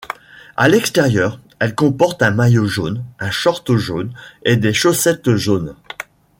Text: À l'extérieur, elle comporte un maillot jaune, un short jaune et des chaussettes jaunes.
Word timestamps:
À 0.57 0.67
l'extérieur, 0.67 1.39
elle 1.59 1.75
comporte 1.75 2.23
un 2.23 2.31
maillot 2.31 2.65
jaune, 2.65 3.05
un 3.19 3.29
short 3.29 3.75
jaune 3.75 4.11
et 4.43 4.57
des 4.57 4.73
chaussettes 4.73 5.35
jaunes. 5.35 5.75